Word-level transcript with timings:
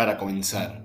para 0.00 0.16
comenzar. 0.16 0.82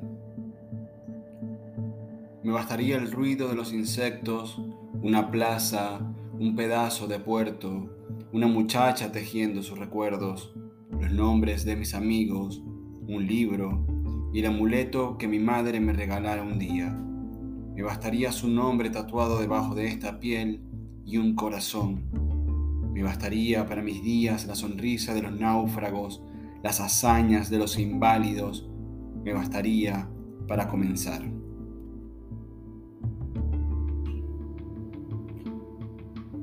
Me 2.43 2.51
bastaría 2.51 2.97
el 2.97 3.13
ruido 3.13 3.47
de 3.47 3.55
los 3.55 3.71
insectos, 3.71 4.61
una 5.01 5.31
plaza, 5.31 6.01
un 6.37 6.53
pedazo 6.57 7.07
de 7.07 7.19
puerto, 7.19 7.95
una 8.33 8.47
muchacha 8.47 9.13
tejiendo 9.13 9.63
sus 9.63 9.79
recuerdos, 9.79 10.53
los 10.99 11.13
nombres 11.13 11.63
de 11.63 11.77
mis 11.77 11.93
amigos, 11.93 12.61
un 13.07 13.25
libro 13.25 13.87
y 14.33 14.41
el 14.41 14.47
amuleto 14.47 15.17
que 15.17 15.29
mi 15.29 15.39
madre 15.39 15.79
me 15.79 15.93
regalara 15.93 16.43
un 16.43 16.59
día. 16.59 16.89
Me 17.73 17.83
bastaría 17.83 18.33
su 18.33 18.49
nombre 18.49 18.89
tatuado 18.89 19.39
debajo 19.39 19.75
de 19.75 19.87
esta 19.87 20.19
piel 20.19 20.59
y 21.05 21.19
un 21.19 21.35
corazón. 21.35 22.03
Me 22.93 23.01
bastaría 23.01 23.65
para 23.65 23.81
mis 23.81 24.03
días 24.03 24.45
la 24.45 24.55
sonrisa 24.55 25.13
de 25.13 25.21
los 25.21 25.31
náufragos, 25.39 26.21
las 26.61 26.81
hazañas 26.81 27.49
de 27.49 27.59
los 27.59 27.79
inválidos. 27.79 28.69
Me 29.25 29.33
bastaría 29.33 30.07
para 30.47 30.67
comenzar. 30.67 31.23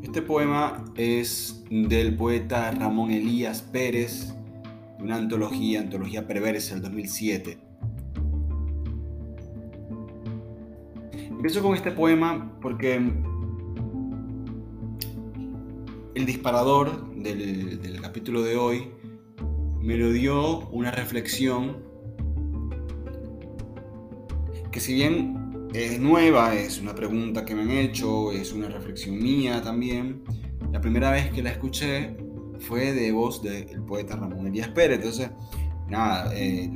Este 0.03 0.21
poema 0.21 0.85
es 0.97 1.65
del 1.71 2.17
poeta 2.17 2.73
Ramón 2.73 3.13
Elías 3.13 3.63
Pérez, 3.63 4.35
de 4.99 5.05
una 5.05 5.15
antología, 5.15 5.79
Antología 5.79 6.27
Perversa, 6.27 6.75
del 6.75 6.83
2007. 6.83 7.59
Empiezo 11.13 11.63
con 11.63 11.77
este 11.77 11.93
poema 11.93 12.59
porque 12.61 12.97
el 16.17 16.27
disparador 16.27 17.15
del, 17.15 17.81
del 17.81 18.01
capítulo 18.01 18.43
de 18.43 18.57
hoy 18.57 18.91
me 19.81 19.97
lo 19.97 20.11
dio 20.11 20.69
una 20.71 20.91
reflexión 20.91 21.92
que 24.73 24.81
si 24.81 24.95
bien 24.95 25.69
es 25.75 26.01
nueva, 26.01 26.55
es 26.55 26.81
una 26.81 26.95
pregunta 26.95 27.45
que 27.45 27.55
me 27.55 27.63
han 27.63 27.71
hecho, 27.71 28.33
es 28.33 28.53
una 28.53 28.69
reflexión 28.69 29.23
mía 29.23 29.63
también. 29.63 30.23
La 30.73 30.81
primera 30.81 31.11
vez 31.11 31.31
que 31.31 31.43
la 31.43 31.51
escuché 31.51 32.17
fue 32.59 32.93
de 32.93 33.13
voz 33.13 33.43
del 33.43 33.83
poeta 33.83 34.17
Ramón 34.17 34.47
Elías 34.47 34.69
Pérez. 34.69 34.97
Entonces, 34.97 35.31
nada, 35.89 36.33
eh, 36.35 36.71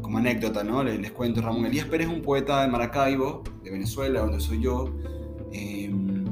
como 0.00 0.18
anécdota, 0.18 0.64
¿no? 0.64 0.82
Les, 0.82 1.10
cuento, 1.12 1.42
Ramón 1.42 1.66
Elías 1.66 1.86
Pérez 1.86 2.08
es 2.08 2.12
un 2.12 2.22
poeta 2.22 2.62
de 2.62 2.68
Maracaibo, 2.68 3.42
de 3.62 3.70
Venezuela, 3.70 4.20
donde 4.20 4.40
soy 4.40 4.62
yo. 4.62 4.94
Em, 5.52 6.24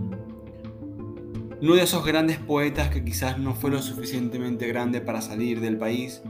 uno 1.61 1.75
de 1.75 1.83
esos 1.83 2.05
grandes 2.05 2.39
poetas 2.39 2.89
que 2.89 3.05
quizás 3.05 3.39
no 3.39 3.55
fue 3.55 3.71
lo 3.71 3.81
suficientemente 3.81 4.67
grande 4.67 5.01
para 5.01 5.21
salir 5.21 5.61
del 5.61 5.77
país, 5.77 6.23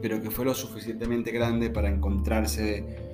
pero 0.00 0.20
que 0.22 0.30
fue 0.30 0.44
lo 0.44 0.54
suficientemente 0.54 1.30
grande 1.30 1.70
para 1.70 1.88
encontrarse 1.88 3.09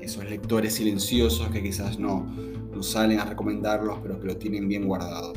esos 0.00 0.28
lectores 0.28 0.74
silenciosos 0.74 1.48
que 1.50 1.62
quizás 1.62 1.98
no, 1.98 2.26
no 2.72 2.82
salen 2.82 3.20
a 3.20 3.24
recomendarlos, 3.24 3.98
pero 4.02 4.20
que 4.20 4.26
lo 4.26 4.36
tienen 4.36 4.68
bien 4.68 4.86
guardado. 4.86 5.32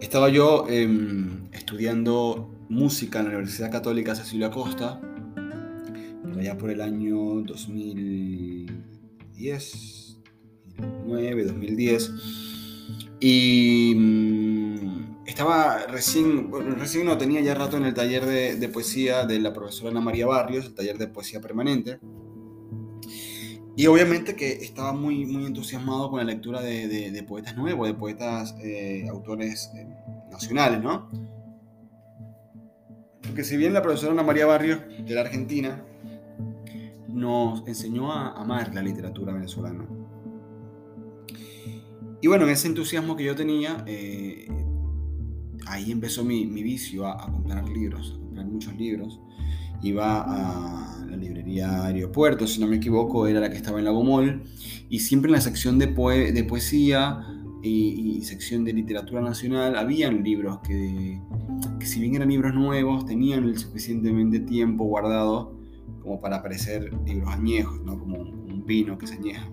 Estaba 0.00 0.28
yo 0.28 0.66
em, 0.68 1.48
estudiando 1.52 2.50
música 2.68 3.20
en 3.20 3.26
la 3.26 3.30
Universidad 3.32 3.70
Católica 3.70 4.14
Cecilia 4.14 4.50
Costa, 4.50 5.00
allá 6.38 6.56
por 6.56 6.70
el 6.70 6.80
año 6.80 7.42
2010, 7.42 10.18
2009, 10.78 11.44
2010, 11.44 12.12
y 13.20 13.94
estaba 15.38 15.86
recién, 15.86 16.50
recién 16.80 17.06
no 17.06 17.16
tenía 17.16 17.40
ya 17.40 17.54
rato 17.54 17.76
en 17.76 17.84
el 17.84 17.94
taller 17.94 18.26
de, 18.26 18.68
poesía 18.70 19.24
de 19.24 19.38
la 19.38 19.52
profesora 19.52 19.90
Ana 19.90 20.00
María 20.00 20.26
Barrios, 20.26 20.66
el 20.66 20.74
taller 20.74 20.98
de 20.98 21.06
poesía 21.06 21.40
permanente. 21.40 22.00
Y 23.76 23.86
obviamente 23.86 24.34
que 24.34 24.50
estaba 24.50 24.92
muy, 24.92 25.26
muy 25.26 25.46
entusiasmado 25.46 26.10
con 26.10 26.18
la 26.18 26.24
lectura 26.24 26.60
de, 26.60 27.24
poetas 27.28 27.56
nuevos, 27.56 27.86
de 27.86 27.94
poetas, 27.94 28.56
eh, 28.64 29.06
autores 29.08 29.70
eh, 29.76 29.86
nacionales, 30.28 30.82
¿no? 30.82 31.08
Porque 33.22 33.44
si 33.44 33.56
bien 33.56 33.74
la 33.74 33.80
profesora 33.80 34.14
Ana 34.14 34.24
María 34.24 34.46
Barrios, 34.46 34.80
de 35.06 35.14
la 35.14 35.20
Argentina, 35.20 35.84
nos 37.06 37.64
enseñó 37.68 38.12
a 38.12 38.32
amar 38.32 38.74
la 38.74 38.82
literatura 38.82 39.32
venezolana. 39.32 39.86
Y 42.20 42.26
bueno, 42.26 42.44
en 42.44 42.50
ese 42.50 42.66
entusiasmo 42.66 43.14
que 43.14 43.22
yo 43.22 43.36
tenía, 43.36 43.84
eh, 43.86 44.48
ahí 45.68 45.92
empezó 45.92 46.24
mi, 46.24 46.46
vicio 46.46 47.06
a, 47.06 47.30
comprar 47.30 47.68
libros, 47.68 48.14
a 48.16 48.20
comprar 48.20 48.46
muchos 48.46 48.76
libros. 48.76 49.20
Iba 49.82 50.24
a 50.26 51.06
la 51.06 51.16
librería 51.16 51.84
Aeropuerto, 51.84 52.46
si 52.46 52.60
no 52.60 52.66
me 52.66 52.76
equivoco, 52.76 53.26
era 53.26 53.40
la 53.40 53.50
que 53.50 53.56
estaba 53.56 53.78
en 53.78 53.84
la 53.84 53.92
Gomol, 53.92 54.42
y 54.88 55.00
siempre 55.00 55.28
en 55.28 55.34
la 55.34 55.40
sección 55.40 55.78
de, 55.78 55.86
de 56.32 56.44
poesía 56.44 57.24
y, 57.62 58.22
sección 58.22 58.64
de 58.64 58.72
literatura 58.72 59.20
nacional 59.20 59.76
habían 59.76 60.22
libros 60.22 60.58
que, 60.60 61.20
que, 61.78 61.86
si 61.86 62.00
bien 62.00 62.16
eran 62.16 62.28
libros 62.28 62.54
nuevos, 62.54 63.06
tenían 63.06 63.44
el 63.44 63.56
suficientemente 63.56 64.40
tiempo 64.40 64.84
guardado 64.84 65.56
como 66.02 66.20
para 66.20 66.42
parecer 66.42 66.92
libros 67.04 67.32
añejos, 67.32 67.80
¿no? 67.84 67.98
como 67.98 68.18
un 68.18 68.64
vino 68.66 68.98
que 68.98 69.06
se 69.06 69.14
añeja. 69.14 69.48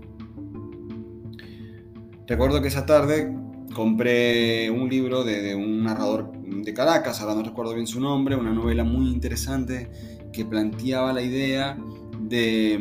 Recuerdo 2.28 2.62
que 2.62 2.70
esa 2.70 2.86
tarde 2.86 3.31
compré 3.75 4.72
un 4.72 4.90
libro 4.90 5.25
de, 5.25 5.53
un 5.53 5.84
narrador 5.84 6.31
de 6.41 6.74
Caracas, 6.74 7.19
ahora 7.19 7.36
no 7.36 7.44
recuerdo 7.44 7.75
bien 7.75 7.86
su 7.86 8.00
nombre, 8.00 8.38
una 8.38 8.53
novela 8.53 8.86
muy 8.86 9.09
interesante 9.09 9.91
que 10.31 10.46
planteaba 10.46 11.12
la 11.12 11.22
idea 11.22 11.78
de, 12.22 12.80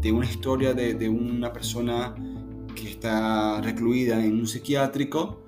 de 0.00 0.12
una 0.12 0.26
historia 0.26 0.74
de, 0.74 0.94
de, 0.94 1.08
una 1.08 1.52
persona 1.52 2.14
que 2.74 2.90
está 2.90 3.60
recluida 3.60 4.22
en 4.22 4.40
un 4.40 4.48
psiquiátrico 4.48 5.46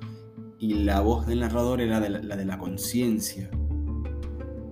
y 0.60 0.74
la 0.74 1.00
voz 1.00 1.26
del 1.26 1.40
narrador 1.40 1.80
era 1.80 1.98
la 1.98 2.36
de 2.36 2.44
la 2.44 2.56
conciencia, 2.56 3.50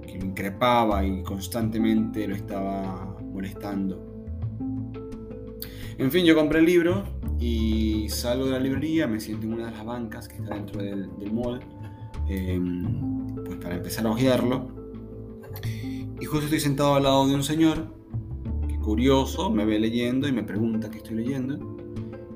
que 0.06 0.18
lo 0.18 0.24
increpaba 0.24 1.04
y 1.04 1.24
constantemente 1.24 2.28
lo 2.28 2.36
estaba 2.36 3.18
molestando. 3.24 4.06
En 5.98 6.12
fin, 6.12 6.24
yo 6.24 6.36
compré 6.36 6.60
el 6.60 6.66
libro 6.66 7.19
y 7.40 8.06
salgo 8.10 8.44
de 8.46 8.52
la 8.52 8.60
librería, 8.60 9.06
me 9.06 9.18
siento 9.18 9.46
en 9.46 9.54
una 9.54 9.66
de 9.66 9.72
las 9.72 9.84
bancas 9.84 10.28
que 10.28 10.36
está 10.36 10.54
dentro 10.54 10.82
del, 10.82 11.08
mall, 11.32 11.60
em, 12.28 13.34
pues 13.34 13.56
para 13.56 13.76
empezar 13.76 14.06
a 14.06 14.10
hojearlo. 14.10 14.68
Y 16.20 16.26
justo 16.26 16.44
estoy 16.44 16.60
sentado 16.60 16.96
al 16.96 17.04
lado 17.04 17.26
de 17.26 17.34
un 17.34 17.42
señor 17.42 17.94
que 18.68 18.78
curioso 18.78 19.50
me 19.50 19.64
ve 19.64 19.80
leyendo 19.80 20.28
y 20.28 20.32
me 20.32 20.42
pregunta 20.42 20.90
qué 20.90 20.98
estoy 20.98 21.16
leyendo. 21.16 21.58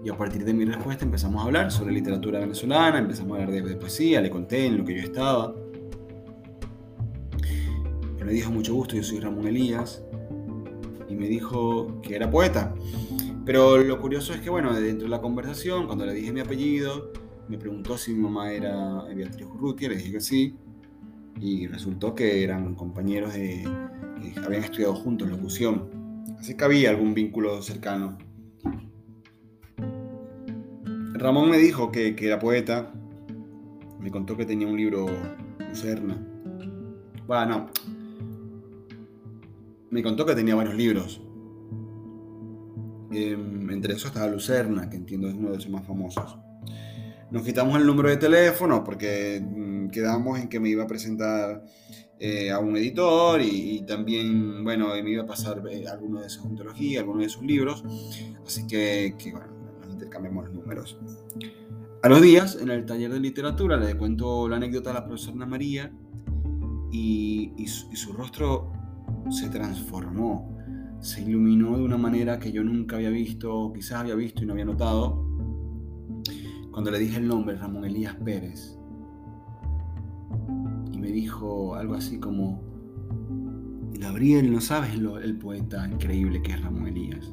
Y 0.02 0.08
a 0.08 0.16
partir 0.16 0.42
de 0.44 0.54
mi 0.54 0.64
respuesta 0.64 1.04
empezamos 1.04 1.42
a 1.42 1.46
hablar 1.46 1.70
sobre 1.70 1.92
literatura 1.92 2.40
venezolana, 2.40 2.98
empezamos 2.98 3.38
a 3.38 3.42
hablar 3.42 3.62
de, 3.62 3.76
poesía, 3.76 4.22
le 4.22 4.30
conté 4.30 4.66
en 4.66 4.78
lo 4.78 4.84
que 4.86 4.94
yo 4.96 5.02
estaba. 5.02 5.54
Me 8.24 8.32
dijo 8.32 8.50
mucho 8.50 8.74
gusto, 8.74 8.96
yo 8.96 9.02
soy 9.02 9.20
Ramón 9.20 9.46
Elías. 9.46 10.02
Y 11.10 11.14
me 11.14 11.28
dijo 11.28 12.00
que 12.00 12.16
era 12.16 12.30
poeta. 12.30 12.74
Pero 13.44 13.76
lo 13.78 14.00
curioso 14.00 14.32
es 14.32 14.40
que, 14.40 14.48
bueno, 14.48 14.72
dentro 14.72 15.04
de 15.04 15.10
la 15.10 15.20
conversación, 15.20 15.86
cuando 15.86 16.06
le 16.06 16.14
dije 16.14 16.32
mi 16.32 16.40
apellido, 16.40 17.12
me 17.48 17.58
preguntó 17.58 17.98
si 17.98 18.12
mi 18.12 18.20
mamá 18.20 18.50
era 18.52 19.04
Beatriz 19.14 19.46
Urrutia, 19.46 19.90
le 19.90 19.96
dije 19.96 20.12
que 20.12 20.20
sí, 20.20 20.56
y 21.40 21.66
resultó 21.66 22.14
que 22.14 22.42
eran 22.42 22.74
compañeros 22.74 23.34
de, 23.34 23.68
que 24.22 24.40
habían 24.40 24.64
estudiado 24.64 24.94
juntos 24.94 25.28
locución. 25.28 25.90
Así 26.38 26.54
que 26.56 26.64
había 26.64 26.90
algún 26.90 27.12
vínculo 27.12 27.60
cercano. 27.60 28.16
Ramón 31.12 31.50
me 31.50 31.58
dijo 31.58 31.92
que, 31.92 32.16
que 32.16 32.26
era 32.26 32.38
poeta, 32.38 32.92
me 34.00 34.10
contó 34.10 34.36
que 34.36 34.46
tenía 34.46 34.66
un 34.66 34.76
libro 34.76 35.06
Lucerna. 35.68 36.18
Bueno, 37.26 37.68
me 39.90 40.02
contó 40.02 40.26
que 40.26 40.34
tenía 40.34 40.54
varios 40.54 40.74
libros, 40.74 41.20
Em, 43.14 43.70
entre 43.70 43.94
eso 43.94 44.08
estaba 44.08 44.26
Lucerna, 44.26 44.90
que 44.90 44.96
entiendo 44.96 45.28
es 45.28 45.34
uno 45.34 45.52
de 45.52 45.60
sus 45.60 45.70
más 45.70 45.86
famosos. 45.86 46.36
Nos 47.30 47.44
quitamos 47.44 47.78
el 47.78 47.86
número 47.86 48.08
de 48.08 48.16
teléfono 48.16 48.82
porque 48.82 49.40
mm, 49.40 49.88
quedamos 49.90 50.40
en 50.40 50.48
que 50.48 50.58
me 50.58 50.68
iba 50.68 50.82
a 50.82 50.86
presentar 50.88 51.64
eh, 52.18 52.50
a 52.50 52.58
un 52.58 52.76
editor 52.76 53.40
y, 53.40 53.84
también, 53.86 54.64
bueno, 54.64 54.88
me 54.88 55.10
iba 55.10 55.22
a 55.22 55.26
pasar 55.26 55.62
eh, 55.70 55.84
alguno 55.86 56.20
de 56.20 56.28
sus 56.28 56.44
antologías, 56.44 57.02
alguno 57.02 57.22
de 57.22 57.28
sus 57.28 57.44
libros. 57.44 57.84
Así 58.44 58.66
que, 58.66 59.14
bueno, 59.30 59.46
nos 59.80 59.92
intercambiamos 59.92 60.46
los 60.46 60.54
números. 60.54 60.98
A 62.02 62.08
los 62.08 62.20
días, 62.20 62.58
en 62.60 62.70
el 62.70 62.84
taller 62.84 63.12
de 63.12 63.20
literatura, 63.20 63.76
le 63.76 63.96
cuento 63.96 64.48
la 64.48 64.56
anécdota 64.56 64.90
a 64.90 64.94
la 64.94 65.04
profesora 65.04 65.36
Ana 65.36 65.46
María 65.46 65.92
y, 66.90 67.52
y 67.56 67.66
su 67.66 68.12
rostro 68.12 68.72
se 69.30 69.48
transformó 69.48 70.53
se 71.04 71.20
iluminó 71.20 71.76
de 71.76 71.84
una 71.84 71.98
manera 71.98 72.38
que 72.38 72.50
yo 72.50 72.64
nunca 72.64 72.96
había 72.96 73.10
visto, 73.10 73.70
quizás 73.74 74.00
había 74.00 74.14
visto 74.14 74.42
y 74.42 74.46
no 74.46 74.54
había 74.54 74.64
notado, 74.64 75.22
cuando 76.70 76.90
le 76.90 76.98
dije 76.98 77.18
el 77.18 77.28
nombre, 77.28 77.56
Ramón 77.56 77.84
Elías 77.84 78.16
Pérez. 78.24 78.78
Y 80.90 80.98
me 80.98 81.08
dijo, 81.08 81.74
algo 81.74 81.94
así 81.94 82.18
como, 82.18 82.62
Gabriel, 83.98 84.50
no 84.50 84.62
sabes 84.62 84.98
lo, 84.98 85.18
el 85.18 85.36
poeta 85.36 85.86
increíble 85.86 86.40
que 86.40 86.52
es 86.52 86.62
Ramón 86.62 86.86
Elías. 86.88 87.30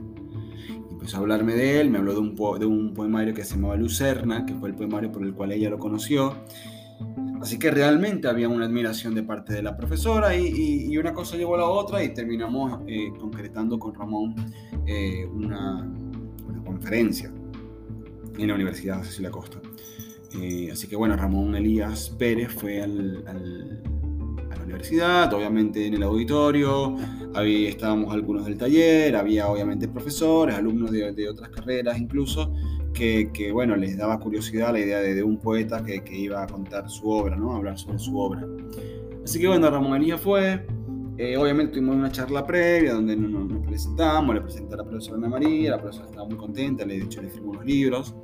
empezó 0.92 1.18
a 1.18 1.20
hablarme 1.22 1.54
de 1.54 1.80
él, 1.80 1.90
me 1.90 1.98
habló 1.98 2.12
de 2.14 2.20
un, 2.20 2.36
de 2.60 2.66
un 2.66 2.94
poemario 2.94 3.34
que 3.34 3.46
se 3.46 3.56
llamaba 3.56 3.78
Lucerna, 3.78 4.46
que 4.46 4.54
fue 4.54 4.68
el 4.68 4.76
poemario 4.76 5.14
por 5.14 5.24
el 5.24 5.34
cual 5.34 5.54
ella 5.54 5.70
lo 5.70 5.80
conoció. 5.80 6.36
Así 7.42 7.58
que 7.58 7.72
realmente 7.72 8.28
había 8.28 8.48
una 8.48 8.66
admiración 8.66 9.16
de 9.16 9.24
parte 9.24 9.54
de 9.54 9.64
la 9.64 9.76
profesora 9.76 10.36
y, 10.36 10.96
una 10.98 11.12
cosa 11.12 11.38
llevó 11.38 11.56
a 11.56 11.58
la 11.58 11.66
otra 11.66 12.04
y 12.04 12.14
terminamos 12.14 12.82
eh, 12.86 13.12
concretando 13.20 13.80
con 13.80 13.96
Ramón 13.96 14.36
eh, 14.86 15.26
una, 15.26 15.92
conferencia 16.64 17.34
en 18.38 18.48
la 18.48 18.54
Universidad 18.54 19.00
de 19.00 19.06
Cecilia 19.06 19.32
Costa. 19.32 19.60
Eh, 20.40 20.70
así 20.72 20.88
que 20.88 20.96
bueno, 20.96 21.18
Ramón 21.18 21.56
Elías 21.56 22.12
Pérez 22.12 22.54
fue 22.54 22.82
al, 22.82 23.26
a 23.28 24.56
la 24.56 24.64
universidad, 24.64 25.34
obviamente 25.34 25.88
en 25.88 25.96
el 25.96 26.04
auditorio, 26.04 26.96
había, 27.34 27.70
estábamos 27.70 28.14
algunos 28.14 28.46
del 28.46 28.58
taller, 28.58 29.16
había 29.16 29.48
obviamente 29.48 29.88
profesores, 29.88 30.56
alumnos 30.56 30.92
de, 30.92 31.28
otras 31.28 31.50
carreras 31.50 31.98
incluso, 31.98 32.54
que, 32.94 33.52
bueno, 33.52 33.76
les 33.76 33.98
daba 33.98 34.20
curiosidad 34.20 34.72
la 34.74 34.80
idea 34.80 35.00
de, 35.00 35.24
un 35.24 35.38
poeta 35.38 35.84
que, 35.84 36.02
iba 36.12 36.44
a 36.44 36.48
contar 36.48 36.90
su 36.90 37.10
obra, 37.10 37.36
¿no? 37.36 37.56
hablar 37.56 37.78
sobre 37.78 38.00
su 38.00 38.18
obra. 38.18 38.46
Así 39.24 39.40
que 39.40 39.48
bueno, 39.48 39.70
Ramón 39.70 40.02
Elías 40.02 40.20
fue, 40.20 40.66
eh, 41.18 41.38
obviamente 41.38 41.74
tuvimos 41.74 41.96
una 41.96 42.12
charla 42.12 42.46
previa 42.46 42.94
donde 42.94 43.16
nos, 43.16 43.66
presentamos, 43.66 44.34
le 44.36 44.42
presenté 44.42 44.74
a 44.74 44.78
la 44.78 44.84
profesora 44.84 45.18
Ana 45.18 45.30
María, 45.30 45.72
la 45.72 45.78
profesora 45.80 46.08
estaba 46.08 46.28
muy 46.28 46.38
contenta, 46.38 46.86
le 46.86 46.96
he 46.96 47.00
dicho, 47.02 47.22
le 47.22 47.30
firmó 47.30 47.52
unos 47.52 47.66
libros. 47.66 48.16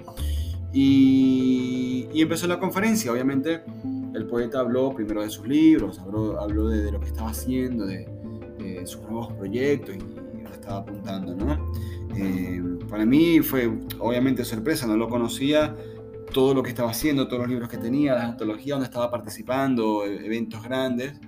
Y, 0.73 2.07
empezó 2.15 2.47
la 2.47 2.59
conferencia, 2.59 3.11
obviamente 3.11 3.61
el 4.13 4.25
poeta 4.25 4.59
habló 4.59 4.93
primero 4.93 5.21
de 5.21 5.29
sus 5.29 5.47
libros, 5.47 5.99
habló, 5.99 6.69
de, 6.69 6.91
lo 6.91 6.99
que 6.99 7.07
estaba 7.07 7.29
haciendo, 7.29 7.85
de, 7.85 8.07
sus 8.85 9.01
nuevos 9.03 9.31
proyectos 9.33 9.95
y, 9.95 10.43
lo 10.43 10.49
estaba 10.49 10.79
apuntando, 10.79 11.35
¿no? 11.35 11.71
Eh, 12.15 12.63
para 12.89 13.05
mí 13.05 13.41
fue 13.41 13.71
obviamente 13.99 14.45
sorpresa, 14.45 14.87
no 14.87 14.97
lo 14.97 15.09
conocía, 15.09 15.75
todo 16.33 16.53
lo 16.53 16.63
que 16.63 16.69
estaba 16.69 16.91
haciendo, 16.91 17.27
todos 17.27 17.41
los 17.41 17.49
libros 17.49 17.69
que 17.69 17.77
tenía, 17.77 18.13
las 18.13 18.25
antologías 18.25 18.75
donde 18.75 18.85
estaba 18.85 19.09
participando, 19.09 20.05
e, 20.05 20.25
eventos 20.25 20.63
grandes. 20.63 21.19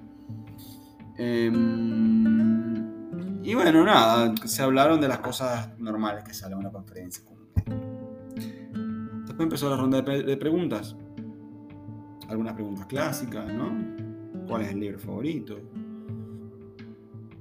Em, 1.18 2.70
y 3.44 3.54
bueno, 3.54 3.84
nada, 3.84 4.34
se 4.46 4.62
hablaron 4.62 5.02
de 5.02 5.08
las 5.08 5.20
cosas 5.20 5.78
normales 5.80 6.24
que 6.24 6.34
salen 6.34 6.60
en 6.60 6.66
una 6.66 6.72
conferencia. 6.72 7.24
Después 9.26 9.40
empezó 9.40 9.70
la 9.70 9.78
ronda 9.78 10.02
de, 10.02 10.38
preguntas. 10.38 10.96
Algunas 12.28 12.54
preguntas 12.54 12.86
clásicas, 12.86 13.52
¿no? 13.52 13.72
¿Cuál 14.48 14.64
es 14.64 14.72
el 14.72 14.80
libro 14.80 15.00
favorito? 15.00 15.58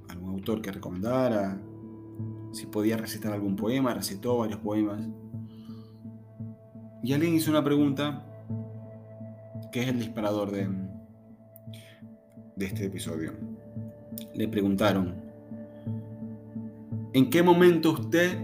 ¿Algún 0.09 0.31
autor 0.31 0.63
que 0.63 0.73
recomendara? 0.73 1.59
Si 2.53 2.67
podía 2.67 2.97
recitar 2.97 3.33
algún 3.33 3.57
poema, 3.57 3.95
recitó 3.95 4.39
varios 4.39 4.61
poemas. 4.61 5.07
Y 7.03 7.13
alguien 7.13 7.35
hizo 7.35 7.51
una 7.51 7.63
pregunta 7.63 8.25
que 9.73 9.83
es 9.83 9.89
el 9.89 9.99
disparador 9.99 10.51
de, 10.51 10.69
de 12.57 12.67
este 12.67 12.87
episodio. 12.87 13.33
Le 14.35 14.49
preguntaron, 14.49 15.15
¿en 17.13 17.31
qué 17.31 17.43
momento 17.43 17.93
usted 17.93 18.39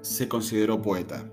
se 0.00 0.28
consideró 0.28 0.80
poeta? 0.80 1.30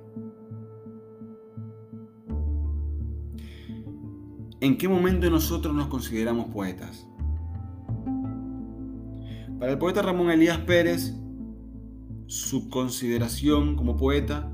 ¿En 4.59 4.77
qué 4.77 4.87
momento 4.87 5.29
nosotros 5.29 5.73
nos 5.73 5.87
consideramos 5.87 6.47
poetas? 6.53 7.07
Para 9.61 9.73
el 9.73 9.77
poeta 9.77 10.01
Ramón 10.01 10.31
Elías 10.31 10.57
Pérez, 10.57 11.13
su 12.25 12.67
consideración 12.67 13.75
como 13.75 13.95
poeta 13.95 14.51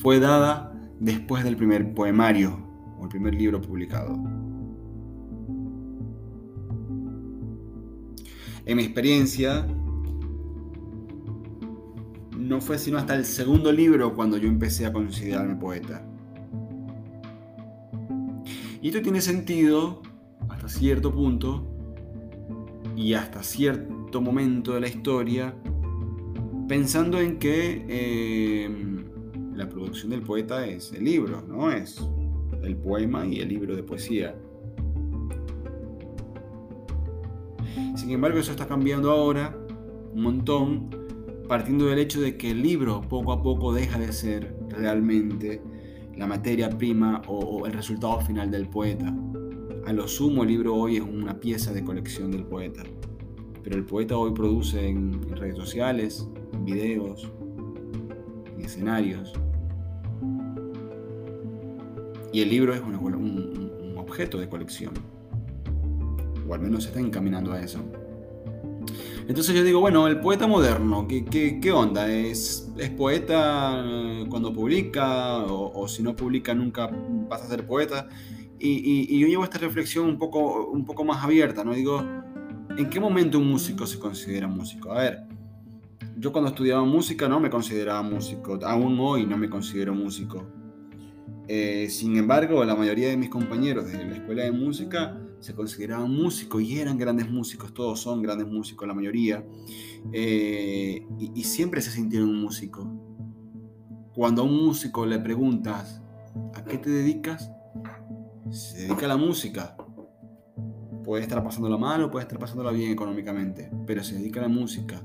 fue 0.00 0.18
dada 0.18 0.74
después 0.98 1.44
del 1.44 1.58
primer 1.58 1.92
poemario 1.92 2.66
o 2.98 3.02
el 3.02 3.10
primer 3.10 3.34
libro 3.34 3.60
publicado. 3.60 4.14
En 8.64 8.78
mi 8.78 8.82
experiencia, 8.82 9.66
no 12.34 12.62
fue 12.62 12.78
sino 12.78 12.96
hasta 12.96 13.16
el 13.16 13.26
segundo 13.26 13.70
libro 13.70 14.14
cuando 14.14 14.38
yo 14.38 14.48
empecé 14.48 14.86
a 14.86 14.92
considerarme 14.94 15.56
poeta. 15.56 16.02
Y 18.80 18.88
esto 18.88 19.02
tiene 19.02 19.20
sentido 19.20 20.00
hasta 20.48 20.66
cierto 20.70 21.12
punto 21.14 21.66
y 22.96 23.12
hasta 23.12 23.42
cierto 23.42 23.99
momento 24.18 24.74
de 24.74 24.80
la 24.80 24.88
historia, 24.88 25.54
pensando 26.66 27.20
en 27.20 27.38
que 27.38 28.64
em, 28.64 29.04
la 29.54 29.68
producción 29.68 30.10
del 30.10 30.22
poeta 30.22 30.66
es 30.66 30.92
el 30.92 31.04
libro, 31.04 31.42
¿no? 31.46 31.70
Es 31.70 32.00
el 32.62 32.76
poema 32.76 33.26
y 33.26 33.40
el 33.40 33.48
libro 33.48 33.76
de 33.76 33.82
poesía. 33.82 34.34
Sin 37.96 38.10
embargo, 38.10 38.38
eso 38.38 38.50
está 38.50 38.66
cambiando 38.66 39.10
ahora 39.10 39.56
un 40.14 40.22
montón, 40.22 40.90
partiendo 41.48 41.86
del 41.86 41.98
hecho 41.98 42.20
de 42.20 42.36
que 42.36 42.50
el 42.50 42.62
libro 42.62 43.02
poco 43.02 43.32
a 43.32 43.42
poco 43.42 43.72
deja 43.72 43.98
de 43.98 44.12
ser 44.12 44.56
realmente 44.68 45.60
la 46.16 46.26
materia 46.26 46.70
prima 46.70 47.22
o, 47.26 47.66
el 47.66 47.72
resultado 47.72 48.20
final 48.20 48.50
del 48.50 48.68
poeta. 48.68 49.14
A 49.86 49.92
lo 49.92 50.06
sumo, 50.06 50.42
el 50.42 50.50
libro 50.50 50.74
hoy 50.74 50.96
es 50.96 51.02
una 51.02 51.40
pieza 51.40 51.72
de 51.72 51.82
colección 51.82 52.30
del 52.30 52.44
poeta. 52.44 52.82
Pero 53.62 53.76
el 53.76 53.84
poeta 53.84 54.16
hoy 54.16 54.32
produce 54.32 54.88
en, 54.88 55.28
redes 55.36 55.56
sociales, 55.56 56.26
videos, 56.64 57.30
en 58.56 58.64
escenarios. 58.64 59.32
Y 62.32 62.40
el 62.42 62.50
libro 62.50 62.74
es 62.74 62.80
un, 62.80 63.70
objeto 63.96 64.38
de 64.38 64.48
colección. 64.48 64.92
O 66.48 66.54
al 66.54 66.60
menos 66.60 66.84
se 66.84 66.88
está 66.88 67.00
encaminando 67.00 67.52
a 67.52 67.60
eso. 67.60 67.78
Entonces 69.28 69.54
yo 69.54 69.62
digo, 69.62 69.78
bueno, 69.78 70.08
el 70.08 70.18
poeta 70.18 70.48
moderno, 70.48 71.06
¿qué, 71.06 71.60
qué, 71.60 71.72
onda? 71.72 72.10
¿Es, 72.10 72.68
¿Es, 72.76 72.90
poeta 72.90 73.80
eh, 73.86 74.26
cuando 74.28 74.52
publica 74.52 75.44
o, 75.44 75.86
si 75.86 76.02
no 76.02 76.16
publica 76.16 76.52
nunca 76.54 76.90
pasa 77.28 77.44
a 77.44 77.48
ser 77.48 77.64
poeta? 77.64 78.08
Y, 78.58 79.18
yo 79.18 79.26
llevo 79.28 79.44
esta 79.44 79.58
reflexión 79.58 80.06
un 80.06 80.18
poco, 80.18 80.66
un 80.66 80.84
poco 80.84 81.04
más 81.04 81.22
abierta, 81.22 81.64
¿no? 81.64 81.72
Digo, 81.72 82.04
¿en 82.76 82.88
qué 82.88 83.00
momento 83.00 83.38
un 83.38 83.48
músico 83.48 83.86
se 83.86 83.98
considera 83.98 84.48
músico? 84.48 84.92
A 84.92 85.00
ver, 85.00 85.22
yo 86.18 86.32
cuando 86.32 86.50
estudiaba 86.50 86.84
música 86.84 87.28
no 87.28 87.40
me 87.40 87.50
consideraba 87.50 88.02
músico, 88.02 88.58
aún 88.64 88.98
hoy 89.00 89.26
no 89.26 89.36
me 89.36 89.48
considero 89.48 89.94
músico. 89.94 90.46
Eh, 91.48 91.88
sin 91.90 92.16
embargo, 92.16 92.64
la 92.64 92.76
mayoría 92.76 93.08
de 93.08 93.16
mis 93.16 93.28
compañeros 93.28 93.86
de 93.86 94.04
la 94.04 94.14
escuela 94.14 94.44
de 94.44 94.52
música 94.52 95.18
se 95.40 95.54
consideraban 95.54 96.10
músicos 96.10 96.62
y 96.62 96.78
eran 96.78 96.98
grandes 96.98 97.28
músicos, 97.28 97.72
todos 97.72 98.00
son 98.00 98.22
grandes 98.22 98.46
músicos, 98.46 98.86
la 98.86 98.94
mayoría, 98.94 99.44
eh, 100.12 101.06
y, 101.18 101.42
siempre 101.42 101.80
se 101.80 101.90
sintieron 101.90 102.28
un 102.28 102.40
músico. 102.40 102.86
Cuando 104.14 104.42
a 104.42 104.44
un 104.44 104.64
músico 104.64 105.06
le 105.06 105.18
preguntas, 105.18 106.02
¿a 106.54 106.62
qué 106.64 106.78
te 106.78 106.90
dedicas? 106.90 107.50
Se 108.50 108.82
dedica 108.82 109.06
a 109.06 109.08
la 109.08 109.16
música. 109.16 109.76
Puede 111.10 111.24
estar 111.24 111.42
pasándola 111.42 111.76
mal 111.76 112.04
o 112.04 112.10
puede 112.12 112.22
estar 112.22 112.38
pasándola 112.38 112.70
bien 112.70 112.92
económicamente, 112.92 113.68
pero 113.84 114.04
se 114.04 114.14
dedica 114.14 114.38
a 114.38 114.44
la 114.44 114.48
música. 114.48 115.02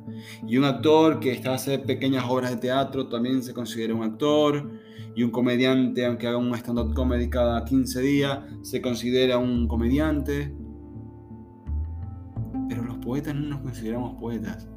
Y 0.48 0.56
un 0.56 0.64
actor 0.64 1.20
que 1.20 1.32
está 1.32 1.50
a 1.50 1.56
hacer 1.56 1.82
pequeñas 1.82 2.26
obras 2.30 2.52
de 2.52 2.58
teatro 2.58 3.08
también 3.10 3.42
se 3.42 3.56
considera 3.56 3.96
un 3.96 4.04
actor 4.04 4.70
y 5.16 5.24
un 5.24 5.32
comediante, 5.32 6.06
aunque 6.06 6.28
haga 6.28 6.38
un 6.38 6.54
stand-up 6.54 6.94
comedy 6.94 7.28
cada 7.28 7.66
15 7.66 8.02
días, 8.02 8.40
se 8.62 8.84
considera 8.84 9.40
un 9.40 9.68
comediante. 9.68 10.56
Pero 12.70 12.84
los 12.84 12.98
poetas 12.98 13.34
no 13.34 13.48
nos 13.48 13.62
consideramos 13.62 14.14
poetas. 14.20 14.70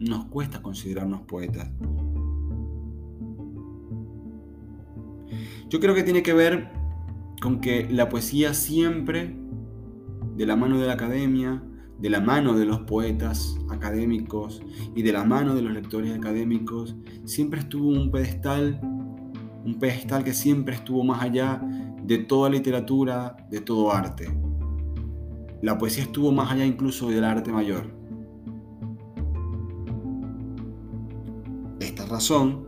Nos 0.00 0.26
cuesta 0.26 0.60
considerarnos 0.60 1.22
poetas. 1.22 1.70
Yo 5.70 5.80
creo 5.80 5.94
que 5.94 6.02
tiene 6.02 6.22
que 6.22 6.34
ver 6.34 6.68
con 7.40 7.62
que 7.62 7.88
la 7.90 8.10
poesía 8.10 8.52
siempre, 8.52 9.47
de 10.38 10.46
la 10.46 10.54
mano 10.54 10.78
de 10.78 10.86
la 10.86 10.92
academia, 10.92 11.60
de 11.98 12.10
la 12.10 12.20
mano 12.20 12.56
de 12.56 12.64
los 12.64 12.78
poetas 12.82 13.58
académicos 13.70 14.62
y 14.94 15.02
de 15.02 15.12
la 15.12 15.24
mano 15.24 15.56
de 15.56 15.62
los 15.62 15.72
lectores 15.72 16.16
académicos, 16.16 16.94
siempre 17.24 17.58
estuvo 17.58 17.88
un 17.88 18.12
pedestal, 18.12 18.80
un 19.64 19.78
pedestal 19.80 20.22
que 20.22 20.32
siempre 20.32 20.76
estuvo 20.76 21.02
más 21.02 21.22
allá 21.22 21.60
de 22.04 22.18
toda 22.18 22.50
literatura, 22.50 23.36
de 23.50 23.60
todo 23.60 23.92
arte. 23.92 24.28
La 25.60 25.76
poesía 25.76 26.04
estuvo 26.04 26.30
más 26.30 26.52
allá 26.52 26.64
incluso 26.64 27.10
del 27.10 27.24
arte 27.24 27.50
mayor. 27.50 27.92
Esta 31.80 32.06
razón 32.06 32.64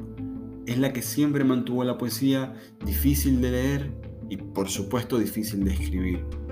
es 0.66 0.76
la 0.76 0.92
que 0.92 1.02
siempre 1.02 1.44
mantuvo 1.44 1.84
la 1.84 1.96
poesía 1.96 2.52
difícil 2.84 3.40
de 3.40 3.50
leer 3.52 3.94
y 4.28 4.38
por 4.38 4.68
supuesto 4.68 5.20
difícil 5.20 5.62
de 5.62 5.72
escribir. 5.72 6.49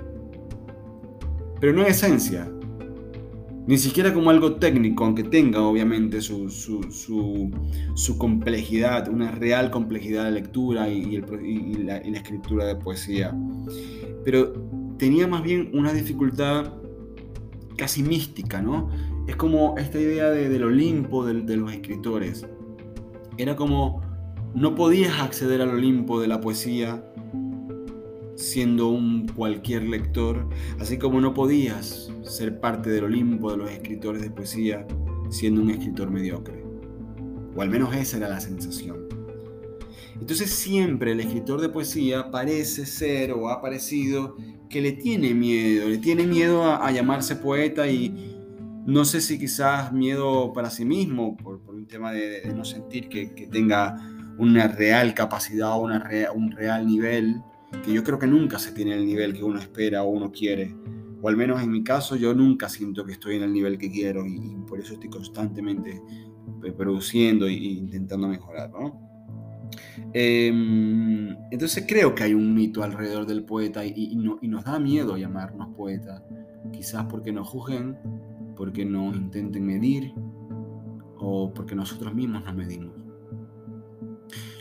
Pero 1.59 1.73
no 1.73 1.81
en 1.81 1.87
esencia, 1.87 2.49
ni 3.69 3.77
siquiera 3.77 4.11
como 4.13 4.31
algo 4.31 4.55
técnico, 4.55 5.05
aunque 5.05 5.23
tenga 5.23 5.61
obviamente 5.61 6.21
su, 6.21 6.49
su, 6.49 8.17
complejidad, 8.17 9.07
una 9.09 9.29
real 9.29 9.69
complejidad 9.69 10.25
de 10.25 10.31
lectura 10.31 10.89
y, 10.89 11.17
la, 11.83 11.97
escritura 11.97 12.65
de 12.65 12.75
poesía. 12.75 13.31
Pero 14.25 14.53
tenía 14.97 15.27
más 15.27 15.43
bien 15.43 15.69
una 15.73 15.93
dificultad 15.93 16.73
casi 17.77 18.01
mística, 18.01 18.59
¿no? 18.59 18.89
Es 19.27 19.35
como 19.35 19.77
esta 19.77 19.99
idea 19.99 20.31
del 20.31 20.63
Olimpo 20.63 21.23
de, 21.23 21.41
de 21.41 21.55
los 21.55 21.71
escritores. 21.71 22.47
Era 23.37 23.55
como 23.55 24.01
no 24.55 24.73
podías 24.73 25.19
acceder 25.21 25.61
al 25.61 25.69
Olimpo 25.69 26.19
de 26.19 26.27
la 26.27 26.41
poesía 26.41 27.03
siendo 28.39 28.87
un 28.87 29.27
cualquier 29.27 29.83
lector, 29.83 30.47
así 30.79 30.97
como 30.97 31.19
no 31.19 31.33
podías 31.33 32.09
ser 32.23 32.59
parte 32.59 32.89
del 32.89 33.03
Olimpo 33.03 33.51
de 33.51 33.57
los 33.57 33.69
escritores 33.69 34.21
de 34.21 34.31
poesía 34.31 34.87
siendo 35.29 35.61
un 35.61 35.69
escritor 35.69 36.09
mediocre. 36.09 36.63
O 37.55 37.61
al 37.61 37.69
menos 37.69 37.93
esa 37.93 38.17
era 38.17 38.29
la 38.29 38.39
sensación. 38.39 39.07
Entonces 40.19 40.49
siempre 40.49 41.11
el 41.11 41.19
escritor 41.19 41.59
de 41.61 41.69
poesía 41.69 42.31
parece 42.31 42.85
ser 42.85 43.33
o 43.33 43.49
ha 43.49 43.61
parecido 43.61 44.37
que 44.69 44.81
le 44.81 44.93
tiene 44.93 45.33
miedo, 45.33 45.89
le 45.89 45.97
tiene 45.97 46.25
miedo 46.25 46.63
a, 46.71 46.91
llamarse 46.91 47.35
poeta 47.35 47.87
y 47.87 48.35
no 48.85 49.03
sé 49.05 49.21
si 49.21 49.37
quizás 49.39 49.91
miedo 49.91 50.53
para 50.53 50.69
sí 50.69 50.85
mismo, 50.85 51.35
por, 51.37 51.61
un 51.67 51.87
tema 51.87 52.11
de, 52.11 52.53
no 52.55 52.63
sentir 52.63 53.09
que, 53.09 53.27
tenga 53.51 53.95
una 54.37 54.67
real 54.67 55.13
capacidad 55.13 55.77
una 55.79 56.07
un 56.33 56.51
real 56.51 56.85
nivel 56.87 57.41
que 57.83 57.93
yo 57.93 58.03
creo 58.03 58.19
que 58.19 58.27
nunca 58.27 58.59
se 58.59 58.71
tiene 58.71 58.93
el 58.93 59.05
nivel 59.05 59.33
que 59.33 59.43
uno 59.43 59.59
espera 59.59 60.03
o 60.03 60.09
uno 60.09 60.31
quiere. 60.31 60.75
O 61.21 61.29
al 61.29 61.37
menos 61.37 61.61
en 61.61 61.71
mi 61.71 61.83
caso 61.83 62.15
yo 62.15 62.33
nunca 62.33 62.69
siento 62.69 63.05
que 63.05 63.13
estoy 63.13 63.35
en 63.35 63.43
el 63.43 63.53
nivel 63.53 63.77
que 63.77 63.91
quiero 63.91 64.25
y, 64.25 64.55
por 64.67 64.79
eso 64.79 64.93
estoy 64.93 65.09
constantemente 65.09 66.01
produciendo 66.77 67.47
e 67.47 67.53
intentando 67.53 68.27
mejorar. 68.27 68.71
Em, 70.13 71.35
entonces 71.51 71.85
creo 71.87 72.15
que 72.15 72.23
hay 72.23 72.33
un 72.33 72.53
mito 72.53 72.83
alrededor 72.83 73.25
del 73.25 73.43
poeta 73.43 73.85
y, 73.85 73.93
y, 73.95 74.47
nos 74.47 74.63
da 74.63 74.79
miedo 74.79 75.17
llamarnos 75.17 75.75
poeta. 75.75 76.23
Quizás 76.71 77.05
porque 77.05 77.31
nos 77.31 77.47
juzguen, 77.47 77.97
porque 78.55 78.85
nos 78.85 79.15
intenten 79.15 79.65
medir 79.65 80.13
o 81.17 81.51
porque 81.53 81.75
nosotros 81.75 82.13
mismos 82.13 82.43
nos 82.45 82.55
medimos. 82.55 82.93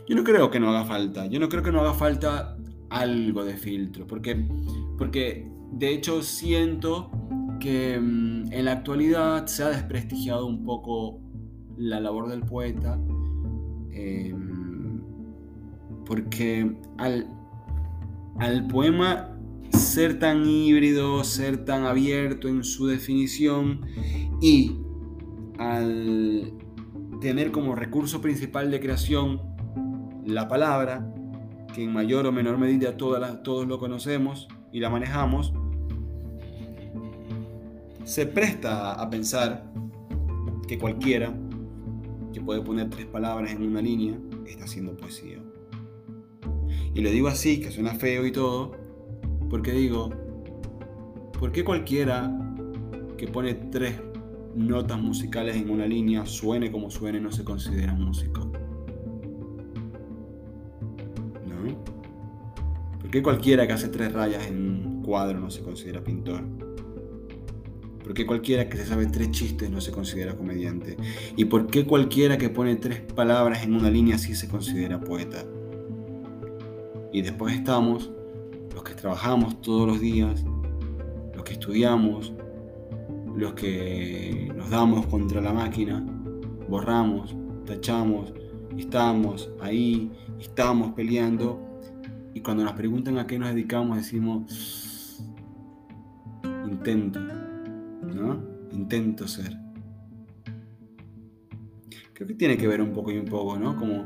Yo 0.09 0.17
no 0.17 0.25
creo 0.25 0.51
que 0.51 0.59
no 0.59 0.71
haga 0.71 0.85
falta. 0.85 1.27
Yo 1.27 1.39
no 1.39 1.49
creo 1.49 1.63
que 1.63 1.71
no 1.71 1.81
haga 1.81 1.95
falta 1.95 2.58
algo 2.91 3.45
de 3.45 3.57
filtro, 3.57 4.07
porque, 4.07 4.47
porque 4.97 5.49
de 5.73 5.93
hecho 5.93 6.23
siento 6.23 7.11
que 7.61 7.99
mm, 7.99 8.53
en 8.53 8.65
la 8.65 8.73
actualidad 8.73 9.47
se 9.47 9.63
ha 9.63 9.69
desprestigiado 9.69 10.47
un 10.47 10.65
poco 10.65 11.21
la 11.77 12.01
labor 12.01 12.29
del 12.29 12.41
poeta, 12.41 12.99
em, 13.91 15.01
porque 16.07 16.77
al, 16.97 17.29
al 18.39 18.67
poema 18.67 19.39
ser 19.71 20.19
tan 20.19 20.47
híbrido, 20.47 21.23
ser 21.25 21.65
tan 21.65 21.85
abierto 21.85 22.49
en 22.49 22.65
su 22.65 22.87
definición 22.87 23.83
y 24.41 24.77
al 25.59 26.53
tener 27.21 27.51
como 27.51 27.75
recurso 27.75 28.21
principal 28.21 28.71
de 28.71 28.81
creación 28.81 29.41
la 30.25 30.49
palabra, 30.49 31.13
que 31.75 31.85
en 31.85 31.93
mayor 31.93 32.27
o 32.27 32.33
menor 32.33 32.59
medida 32.59 32.97
todos 32.97 33.67
lo 33.67 33.79
conocemos 33.79 34.49
y 34.73 34.81
la 34.81 34.91
manejamos, 34.91 35.53
se 38.05 38.27
presta 38.27 38.95
a 38.95 39.11
pensar 39.11 39.71
que 40.67 40.79
cualquiera 40.79 41.35
que 42.33 42.41
puede 42.41 42.63
poner 42.63 42.91
tres 42.91 43.07
palabras 43.07 43.53
en 43.53 43.63
una 43.63 43.83
línea 43.83 44.19
está 44.47 44.65
haciendo 44.65 44.97
poesía. 44.97 45.39
Y 46.95 47.01
lo 47.01 47.11
digo 47.11 47.29
así, 47.29 47.61
que 47.61 47.71
suena 47.71 47.95
feo 47.95 48.27
y 48.27 48.33
todo, 48.33 48.73
porque 49.51 49.73
digo, 49.73 50.11
¿por 51.39 51.53
qué 51.53 51.65
cualquiera 51.65 52.35
que 53.17 53.29
pone 53.29 53.55
tres 53.55 54.01
notas 54.55 55.01
musicales 55.01 55.57
en 55.57 55.71
una 55.71 55.87
línea, 55.87 56.27
suene 56.27 56.73
como 56.73 56.91
suene, 56.91 57.21
no 57.21 57.31
se 57.31 57.45
considera 57.45 57.95
músico? 57.95 58.51
¿Por 63.09 63.13
qué 63.13 63.23
cualquiera 63.23 63.67
que 63.67 63.73
hace 63.73 63.89
tres 63.89 64.13
rayas 64.13 64.49
en 64.49 64.59
un 64.59 65.03
cuadro 65.03 65.41
no 65.41 65.51
se 65.51 65.63
considera 65.63 66.05
pintor? 66.05 66.43
¿Por 68.05 68.13
qué 68.13 68.27
cualquiera 68.27 68.69
que 68.69 68.77
se 68.77 68.85
sabe 68.85 69.07
tres 69.07 69.31
chistes 69.31 69.71
no 69.71 69.81
se 69.81 69.93
considera 69.93 70.37
comediante? 70.37 70.95
¿Y 71.35 71.47
por 71.47 71.69
qué 71.69 71.87
cualquiera 71.87 72.37
que 72.37 72.51
pone 72.51 72.77
tres 72.77 73.01
palabras 73.01 73.65
en 73.65 73.73
una 73.73 73.91
línea 73.91 74.19
sí 74.19 74.35
se 74.35 74.47
considera 74.47 75.01
poeta? 75.01 75.43
Y 77.11 77.23
después 77.23 77.55
estamos 77.55 78.11
los 78.75 78.83
que 78.85 78.93
trabajamos 78.93 79.63
todos 79.63 79.89
los 79.89 80.01
días, 80.03 80.45
los 81.35 81.43
que 81.45 81.55
estudiamos, 81.55 82.35
los 83.35 83.55
que 83.55 84.53
nos 84.55 84.69
damos 84.69 85.07
contra 85.07 85.41
la 85.41 85.55
máquina, 85.55 86.05
borramos, 86.69 87.35
tachamos, 87.65 88.35
estamos 88.77 89.49
ahí, 89.63 90.13
estamos 90.39 90.93
peleando 90.93 91.68
y 92.35 92.41
cuando 92.41 92.65
nos 92.65 92.73
preguntan 92.75 93.19
a 93.19 93.27
qué 93.27 93.39
nos 93.39 93.55
dedicamos, 93.55 93.97
decimos, 93.97 95.23
intento, 96.67 97.21
¿no? 97.21 98.43
Intento 98.73 99.27
ser. 99.27 99.57
Creo 102.13 102.29
que 102.29 102.35
tiene 102.35 102.57
que 102.57 102.67
ver 102.67 102.83
un 102.83 102.93
poco 102.93 103.13
y 103.13 103.19
un 103.19 103.27
poco, 103.27 103.59
¿no? 103.59 103.77
Como, 103.77 104.05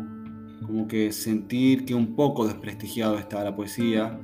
como 0.67 0.87
que 0.87 1.13
sentir 1.13 1.85
que 1.85 1.95
un 1.95 2.15
poco 2.15 2.47
desprestigiado 2.47 3.19
está 3.19 3.43
la 3.43 3.57
poesía 3.57 4.21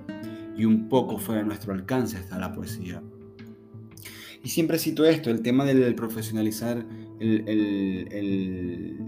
y 0.56 0.64
un 0.64 0.88
poco 0.88 1.18
fuera 1.18 1.40
de 1.40 1.46
nuestro 1.46 1.72
alcance 1.72 2.18
está 2.18 2.38
la 2.38 2.52
poesía. 2.52 3.02
Y 4.42 4.48
siempre 4.48 4.78
cito 4.78 5.04
esto, 5.04 5.30
el 5.30 5.42
tema 5.42 5.64
del 5.64 5.94
profesionalizar 5.94 6.84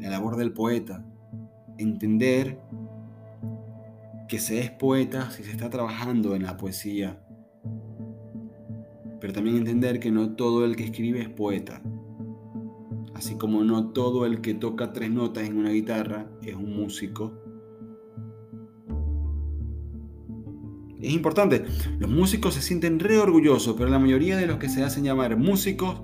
la 0.00 0.10
labor 0.10 0.36
del 0.36 0.52
poeta. 0.52 1.04
Entender 1.78 2.58
que 4.30 4.38
se 4.38 4.60
es 4.60 4.70
poeta 4.70 5.28
si 5.32 5.42
se 5.42 5.50
está 5.50 5.68
trabajando 5.70 6.36
en 6.36 6.44
la 6.44 6.56
poesía. 6.56 7.20
Pero 9.20 9.32
también 9.32 9.56
entender 9.56 9.98
que 9.98 10.12
no 10.12 10.36
todo 10.36 10.64
el 10.64 10.76
que 10.76 10.84
escribe 10.84 11.20
es 11.20 11.28
poeta. 11.28 11.82
Así 13.12 13.34
como 13.34 13.64
no 13.64 13.88
todo 13.88 14.26
el 14.26 14.40
que 14.40 14.54
toca 14.54 14.92
tres 14.92 15.10
notas 15.10 15.48
en 15.48 15.58
una 15.58 15.70
guitarra 15.70 16.30
es 16.42 16.54
un 16.54 16.76
músico. 16.76 17.42
Es 21.00 21.12
importante, 21.12 21.64
los 21.98 22.08
músicos 22.08 22.54
se 22.54 22.62
sienten 22.62 23.00
re 23.00 23.18
orgullosos, 23.18 23.74
pero 23.76 23.90
la 23.90 23.98
mayoría 23.98 24.36
de 24.36 24.46
los 24.46 24.58
que 24.58 24.68
se 24.68 24.84
hacen 24.84 25.02
llamar 25.02 25.36
músicos 25.38 26.02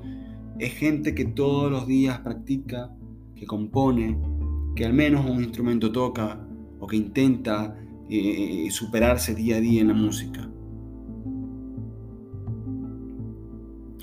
es 0.58 0.72
gente 0.72 1.14
que 1.14 1.26
todos 1.26 1.70
los 1.70 1.86
días 1.86 2.18
practica, 2.22 2.92
que 3.36 3.46
compone, 3.46 4.18
que 4.74 4.84
al 4.84 4.94
menos 4.94 5.24
un 5.24 5.44
instrumento 5.44 5.92
toca 5.92 6.44
o 6.80 6.88
que 6.88 6.96
intenta 6.96 7.76
eh, 8.08 8.68
superarse 8.70 9.34
día 9.34 9.56
a 9.56 9.60
día 9.60 9.80
en 9.80 9.88
la 9.88 9.94
música. 9.94 10.48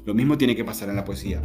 Lo 0.05 0.13
mismo 0.13 0.37
tiene 0.37 0.55
que 0.55 0.65
pasar 0.65 0.89
en 0.89 0.97
la 0.97 1.05
poesía. 1.05 1.41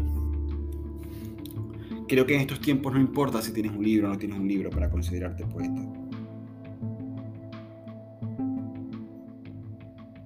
Creo 2.09 2.27
que 2.27 2.35
en 2.35 2.41
estos 2.41 2.61
tiempos 2.61 2.93
no 2.93 3.01
importa 3.01 3.41
si 3.43 3.53
tienes 3.53 3.73
un 3.73 3.85
libro 3.85 4.09
o 4.09 4.11
no 4.11 4.19
tienes 4.19 4.39
un 4.39 4.49
libro 4.49 4.71
para 4.71 4.91
considerarte 4.91 5.45
poeta. 5.45 5.83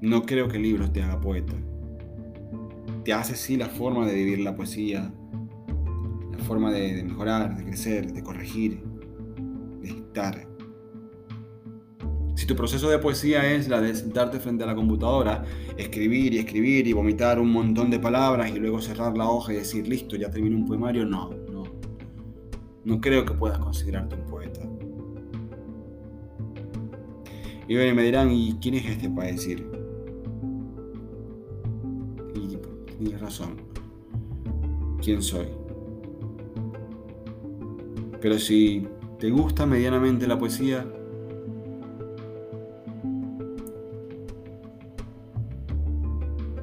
No 0.00 0.22
creo 0.22 0.48
que 0.48 0.56
el 0.56 0.62
libro 0.62 0.90
te 0.90 1.02
haga 1.02 1.20
poeta. 1.20 1.54
Te 3.04 3.12
hace 3.12 3.36
sí 3.36 3.56
la 3.56 3.68
forma 3.68 4.06
de 4.06 4.14
vivir 4.14 4.40
la 4.40 4.54
poesía, 4.54 5.12
la 6.30 6.38
forma 6.44 6.72
de 6.72 7.02
mejorar, 7.02 7.56
de 7.56 7.64
crecer, 7.64 8.12
de 8.12 8.22
corregir, 8.22 8.82
de 9.80 9.88
estar. 9.88 10.51
Si 12.34 12.46
tu 12.46 12.56
proceso 12.56 12.88
de 12.88 12.98
poesía 12.98 13.52
es 13.52 13.68
la 13.68 13.80
de 13.80 13.94
sentarte 13.94 14.40
frente 14.40 14.64
a 14.64 14.66
la 14.66 14.74
computadora, 14.74 15.44
escribir 15.76 16.34
y 16.34 16.38
escribir 16.38 16.86
y 16.86 16.92
vomitar 16.92 17.38
un 17.38 17.50
montón 17.50 17.90
de 17.90 17.98
palabras 17.98 18.50
y 18.50 18.58
luego 18.58 18.80
cerrar 18.80 19.16
la 19.16 19.28
hoja 19.28 19.52
y 19.52 19.56
decir, 19.56 19.86
listo, 19.86 20.16
ya 20.16 20.30
terminé 20.30 20.56
un 20.56 20.66
poemario, 20.66 21.04
no, 21.04 21.30
no. 21.50 21.64
No 22.84 23.00
creo 23.00 23.24
que 23.24 23.34
puedas 23.34 23.58
considerarte 23.58 24.16
un 24.16 24.26
poeta. 24.26 24.60
Y 27.68 27.74
me 27.74 28.02
dirán, 28.02 28.30
¿y 28.32 28.58
quién 28.60 28.74
es 28.74 28.86
este 28.86 29.08
para 29.08 29.28
decir? 29.28 29.66
Y 32.34 32.56
tienes 32.98 33.20
razón. 33.20 33.56
¿Quién 35.00 35.22
soy? 35.22 35.46
Pero 38.20 38.38
si 38.38 38.86
te 39.18 39.30
gusta 39.30 39.64
medianamente 39.64 40.26
la 40.26 40.38
poesía, 40.38 40.86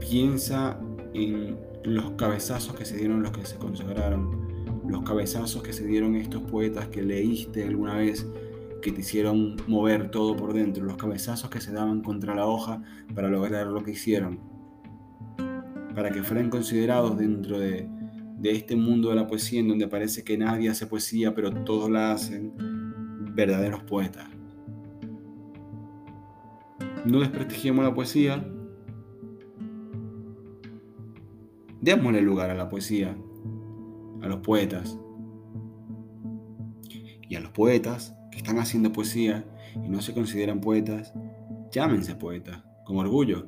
piensa 0.10 0.80
en 1.14 1.56
los 1.84 2.12
cabezazos 2.12 2.76
que 2.76 2.84
se 2.84 2.98
dieron 2.98 3.22
los 3.22 3.32
que 3.32 3.46
se 3.46 3.58
consagraron, 3.58 4.82
los 4.88 5.04
cabezazos 5.04 5.62
que 5.62 5.72
se 5.72 5.86
dieron 5.86 6.16
estos 6.16 6.42
poetas 6.44 6.88
que 6.88 7.04
leíste 7.04 7.64
alguna 7.64 7.96
vez, 7.96 8.26
que 8.82 8.92
te 8.92 9.02
hicieron 9.02 9.58
mover 9.68 10.10
todo 10.10 10.36
por 10.36 10.54
dentro, 10.54 10.84
los 10.84 10.98
cabezazos 10.98 11.50
que 11.52 11.62
se 11.62 11.72
daban 11.74 12.02
contra 12.02 12.34
la 12.34 12.48
hoja 12.48 12.82
para 13.14 13.30
lograr 13.30 13.68
lo 13.68 13.84
que 13.84 13.92
hicieron, 13.92 14.40
para 15.94 16.10
que 16.10 16.24
fueran 16.24 16.50
considerados 16.50 17.18
dentro 17.18 17.60
de, 17.60 17.88
este 18.44 18.76
mundo 18.76 19.10
de 19.10 19.16
la 19.16 19.28
poesía 19.28 19.60
en 19.60 19.68
donde 19.68 19.88
parece 19.88 20.24
que 20.24 20.38
nadie 20.38 20.70
hace 20.70 20.88
poesía, 20.88 21.36
pero 21.36 21.52
todos 21.52 21.90
la 21.90 22.14
hacen, 22.14 22.54
verdaderos 23.36 23.84
poetas. 23.84 24.28
No 27.06 27.20
desprestigiemos 27.20 27.86
la 27.86 27.94
poesía, 27.94 28.44
démosle 31.82 32.22
lugar 32.22 32.50
a 32.50 32.56
la 32.56 32.70
poesía, 32.70 33.16
a 34.22 34.28
los 34.28 34.40
poetas. 34.40 34.98
Y 37.28 37.36
a 37.36 37.40
los 37.40 37.52
poetas 37.52 38.16
que 38.32 38.38
están 38.38 38.58
haciendo 38.58 38.92
poesía 38.92 39.46
y 39.76 39.90
no 39.90 40.02
se 40.02 40.14
consideran 40.14 40.62
poetas, 40.62 41.14
llámense 41.72 42.16
poetas, 42.16 42.64
con 42.86 42.98
orgullo. 42.98 43.48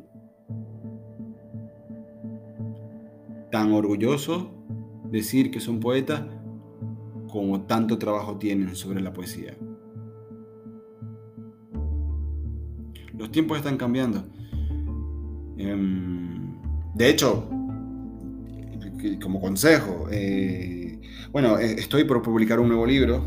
Tan 3.52 3.72
orgulloso 3.74 4.52
decir 5.10 5.52
que 5.52 5.60
son 5.60 5.80
poetas 5.80 6.24
como 7.32 7.62
tanto 7.62 7.98
trabajo 7.98 8.38
tienen 8.38 8.76
sobre 8.76 9.02
la 9.02 9.14
poesía. 9.14 9.58
Los 13.18 13.32
tiempos 13.32 13.58
están 13.58 13.78
cambiando. 13.78 14.24
Em, 15.58 16.56
de 16.96 17.10
hecho, 17.10 17.48
como 19.22 19.40
consejo, 19.40 20.08
eh, 20.12 21.00
bueno, 21.32 21.60
eh, 21.60 21.76
estoy 21.78 22.04
por 22.04 22.22
publicar 22.22 22.60
un 22.60 22.68
nuevo 22.68 22.86
libro 22.86 23.26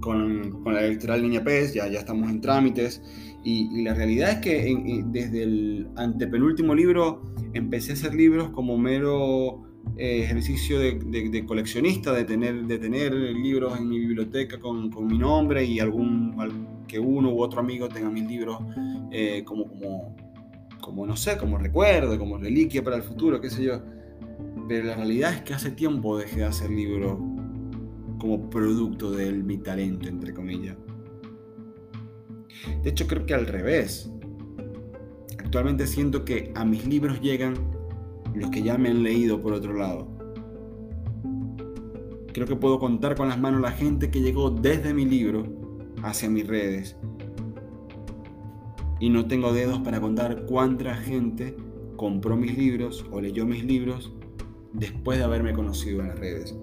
con, 0.00 0.62
la 0.64 0.84
editorial 0.84 1.22
Niña 1.22 1.44
Pez, 1.44 1.74
ya, 1.74 1.88
ya 1.88 2.00
estamos 2.00 2.30
en 2.30 2.40
trámites, 2.40 3.02
y, 3.44 3.82
la 3.82 3.94
realidad 3.94 4.32
es 4.32 4.38
que 4.38 5.02
desde 5.06 5.42
el 5.42 5.88
antepenúltimo 5.96 6.74
libro 6.74 7.22
empecé 7.54 7.92
a 7.92 7.94
hacer 7.94 8.14
libros 8.14 8.50
como 8.50 8.78
mero 8.78 9.64
eh, 9.96 10.22
ejercicio 10.22 10.78
de, 10.78 11.44
coleccionista, 11.46 12.12
de 12.12 12.24
tener, 12.24 12.66
de 12.66 12.78
tener 12.78 13.12
libros 13.12 13.76
en 13.78 13.88
mi 13.88 13.98
biblioteca 13.98 14.60
con, 14.60 14.90
mi 15.06 15.18
nombre 15.18 15.64
y 15.64 15.80
algún, 15.80 16.84
que 16.86 17.00
uno 17.00 17.30
u 17.32 17.42
otro 17.42 17.60
amigo 17.60 17.88
tenga 17.88 18.10
mis 18.10 18.26
libros 18.26 18.58
como, 19.44 19.66
como, 19.66 20.16
como, 20.80 21.06
no 21.06 21.16
sé, 21.16 21.36
como 21.36 21.58
recuerdo, 21.58 22.16
como 22.18 22.38
reliquia 22.38 22.84
para 22.84 22.96
el 22.96 23.02
futuro, 23.02 23.40
qué 23.40 23.50
sé 23.50 23.64
yo. 23.64 23.80
Pero 24.72 24.86
la 24.86 24.94
realidad 24.94 25.34
es 25.34 25.42
que 25.42 25.52
hace 25.52 25.70
tiempo 25.70 26.16
dejé 26.16 26.36
de 26.36 26.44
hacer 26.46 26.70
libros 26.70 27.18
como 28.18 28.48
producto 28.48 29.10
de 29.10 29.30
mi 29.30 29.58
talento, 29.58 30.08
entre 30.08 30.32
comillas. 30.32 30.78
De 32.82 32.88
hecho, 32.88 33.06
creo 33.06 33.26
que 33.26 33.34
al 33.34 33.46
revés. 33.46 34.10
Actualmente 35.38 35.86
siento 35.86 36.24
que 36.24 36.52
a 36.54 36.64
mis 36.64 36.86
libros 36.86 37.20
llegan 37.20 37.52
los 38.34 38.48
que 38.48 38.62
ya 38.62 38.78
me 38.78 38.88
han 38.88 39.02
leído 39.02 39.42
por 39.42 39.52
otro 39.52 39.74
lado. 39.74 40.08
Creo 42.32 42.46
que 42.46 42.56
puedo 42.56 42.78
contar 42.78 43.14
con 43.14 43.28
las 43.28 43.38
manos 43.38 43.60
la 43.60 43.72
gente 43.72 44.10
que 44.10 44.22
llegó 44.22 44.48
desde 44.48 44.94
mi 44.94 45.04
libro 45.04 45.42
hacia 46.02 46.30
mis 46.30 46.46
redes. 46.46 46.96
Y 49.00 49.10
no 49.10 49.26
tengo 49.26 49.52
dedos 49.52 49.80
para 49.80 50.00
contar 50.00 50.46
cuánta 50.46 50.94
gente 50.94 51.58
compró 51.96 52.38
mis 52.38 52.56
libros 52.56 53.04
o 53.10 53.20
leyó 53.20 53.44
mis 53.44 53.64
libros 53.64 54.14
después 54.72 55.18
de 55.18 55.24
haberme 55.24 55.52
conocido 55.52 56.00
en 56.00 56.08
las 56.08 56.18
redes. 56.18 56.54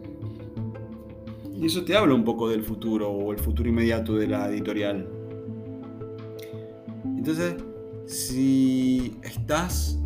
Y 1.59 1.65
eso 1.65 1.83
te 1.83 1.95
habla 1.95 2.13
un 2.13 2.23
poco 2.23 2.49
del 2.49 2.63
futuro 2.63 3.09
o 3.09 3.31
el 3.33 3.39
futuro 3.39 3.67
inmediato 3.67 4.15
de 4.15 4.27
la 4.27 4.49
editorial. 4.49 5.07
Entonces, 7.03 7.55
si 8.05 9.17
estás 9.23 9.99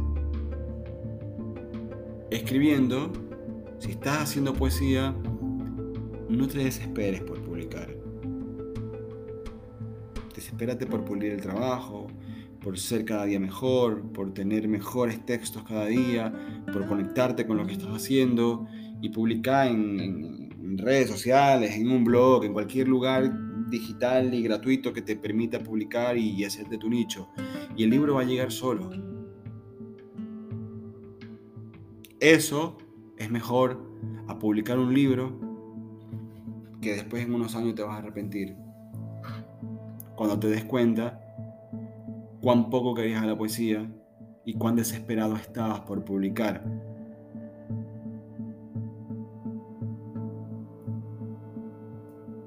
escribiendo, 2.31 3.11
si 3.77 3.91
estás 3.91 4.23
haciendo 4.23 4.53
poesía, 4.53 5.15
no 6.27 6.47
te 6.47 6.57
desesperes 6.57 7.21
por 7.21 7.39
publicar. 7.41 7.95
Desespérate 10.33 10.87
por 10.87 11.05
pulir 11.05 11.33
el 11.33 11.41
trabajo, 11.41 12.07
por 12.63 12.80
ser 12.80 13.04
cada 13.04 13.26
día 13.26 13.39
mejor, 13.39 14.02
por 14.13 14.34
tener 14.34 14.67
mejores 14.67 15.26
textos 15.26 15.63
cada 15.63 15.86
día, 15.86 16.34
por 16.71 16.88
conectarte 16.88 17.45
con 17.45 17.58
lo 17.58 17.65
que 17.67 17.73
estás 17.73 17.89
haciendo 17.89 18.65
y 19.02 19.10
publicar 19.10 19.67
en, 19.67 20.41
redes 20.76 21.10
sociales, 21.10 21.76
en 21.76 21.91
un 21.91 22.04
blog, 22.04 22.45
en 22.45 22.54
cualquier 22.54 22.88
lugar 22.88 23.32
digital 23.69 24.34
y 24.34 24.41
gratuito 24.41 24.91
que 24.91 25.04
te 25.04 25.15
permita 25.15 25.60
publicar 25.60 26.17
y 26.17 26.43
hacerte 26.43 26.78
tu 26.78 26.89
nicho. 26.89 27.30
Y 27.76 27.84
el 27.84 27.91
libro 27.91 28.15
va 28.15 28.21
a 28.21 28.23
llegar 28.23 28.52
solo. 28.52 28.89
Eso 32.19 32.78
es 33.17 33.30
mejor 33.30 33.86
a 34.28 34.39
publicar 34.39 34.80
un 34.80 34.93
libro 34.93 35.39
que 36.82 36.93
después 36.93 37.23
en 37.23 37.36
unos 37.36 37.56
años 37.56 37.76
te 37.76 37.84
vas 37.84 37.95
a 37.95 37.97
arrepentir. 37.97 38.56
Cuando 40.15 40.39
te 40.39 40.47
des 40.47 40.63
cuenta 40.63 41.22
cuán 42.43 42.69
poco 42.69 42.93
querías 42.93 43.23
a 43.23 43.25
la 43.25 43.38
poesía 43.38 43.89
y 44.45 44.56
cuán 44.56 44.75
desesperado 44.75 45.38
estabas 45.38 45.79
por 45.79 46.03
publicar. 46.03 46.62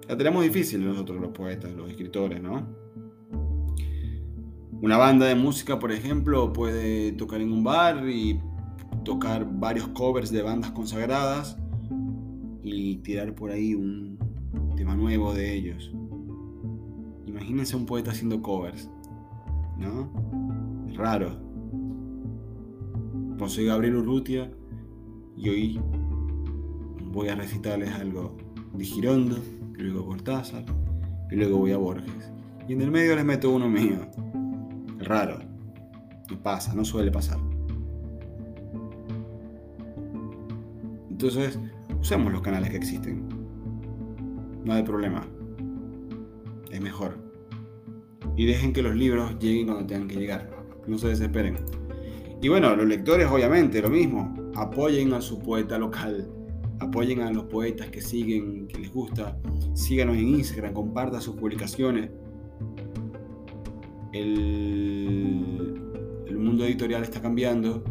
La 0.07 0.15
tenemos 0.19 0.43
difícil 0.43 0.85
nosotros 0.85 1.19
los 1.19 1.31
poetas, 1.31 1.73
los 1.73 1.89
escritores, 1.89 2.43
¿no? 2.43 2.69
Una 4.83 4.99
banda 4.99 5.25
de 5.25 5.35
música, 5.35 5.79
por 5.79 5.91
ejemplo, 5.91 6.53
puede 6.53 7.13
tocar 7.13 7.41
en 7.41 7.51
un 7.51 7.65
bar 7.65 8.07
y 8.07 8.39
tocar 9.03 9.49
varios 9.51 9.89
covers 9.89 10.31
de 10.31 10.43
bandas 10.43 10.73
consagradas 10.73 11.57
y 12.63 12.97
tirar 12.97 13.35
por 13.35 13.51
ahí 13.51 13.75
un 13.75 14.19
tema 14.77 14.95
nuevo 14.95 15.33
de 15.33 15.55
ellos. 15.55 15.91
Imagínense 17.25 17.75
un 17.75 17.87
poeta 17.87 18.11
haciendo 18.11 18.43
covers. 18.43 18.91
¿No? 19.79 20.11
Es 20.89 20.97
raro. 20.97 21.37
Pues 23.39 23.53
soy 23.53 23.67
Gabriel 23.67 23.97
Urrutia 23.97 24.51
y 25.37 25.49
hoy 25.49 25.81
voy 27.13 27.29
a 27.29 27.35
recitarles 27.35 27.93
algo 27.93 28.37
de 28.73 28.85
Girondo, 28.85 29.37
luego 29.75 30.07
Cortázar, 30.07 30.65
y 31.31 31.37
luego 31.37 31.59
voy 31.59 31.73
a 31.73 31.77
Borges. 31.77 32.33
Y 32.69 32.73
en 32.73 32.81
el 32.81 32.91
medio 32.91 33.15
les 33.15 33.25
meto 33.25 33.51
uno 33.55 33.69
mío. 33.69 34.01
Es 35.01 35.07
raro. 35.07 35.39
Y 36.31 36.37
pasa, 36.37 36.75
no 36.75 36.85
suele 36.85 37.11
pasar. 37.11 37.39
Entonces, 41.11 41.59
usemos 42.01 42.33
los 42.33 42.43
canales 42.43 42.71
que 42.71 42.77
existen. 42.77 43.29
No 44.65 44.73
hay 44.73 44.83
problema. 44.83 45.27
Es 46.71 46.81
mejor 46.81 47.26
y 48.37 48.47
dejen 48.47 48.73
que 48.73 48.83
los 48.83 48.95
libros 48.95 49.39
lleguen 49.39 49.67
cuando 49.67 49.87
tengan 49.87 50.09
que 50.09 50.17
llegar. 50.17 50.51
No 50.87 50.99
se 50.99 51.09
desesperen. 51.09 51.57
Y 52.43 52.49
bueno, 52.49 52.77
los 52.77 52.87
lectores 52.87 53.27
obviamente 53.29 53.81
lo 53.81 53.89
mismo. 53.89 54.35
Apoyen 54.55 55.13
a 55.15 55.21
su 55.21 55.39
poeta 55.39 55.79
local. 55.79 56.29
Apoyen 56.79 57.21
a 57.21 57.33
los 57.33 57.45
poetas 57.45 57.89
que 57.89 58.01
siguen, 58.01 58.69
que 58.69 58.79
les 58.79 58.93
gusta. 58.93 59.39
Síganos 59.75 60.17
en 60.17 60.29
Instagram, 60.29 60.75
compartan 60.75 61.23
sus 61.23 61.35
publicaciones. 61.37 62.11
El, 64.13 65.75
el 66.27 66.39
mundo 66.39 66.65
editorial 66.65 67.03
está 67.03 67.21
cambiando. 67.23 67.83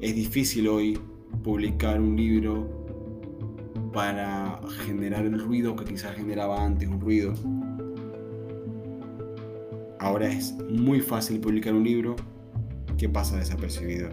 Es 0.00 0.14
difícil 0.14 0.68
hoy 0.68 0.98
publicar 1.42 2.00
un 2.00 2.16
libro 2.16 2.84
para 3.92 4.60
generar 4.84 5.24
el 5.24 5.38
ruido 5.38 5.76
que 5.76 5.84
quizás 5.84 6.16
generaba 6.16 6.64
antes, 6.64 6.88
un 6.88 7.00
ruido 7.00 7.34
Ahora 10.04 10.28
es 10.28 10.52
muy 10.68 11.00
fácil 11.00 11.40
publicar 11.40 11.72
un 11.72 11.82
libro 11.82 12.14
que 12.98 13.08
pasa 13.08 13.38
desapercibido. 13.38 14.10